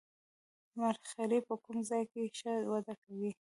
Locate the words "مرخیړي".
0.79-1.39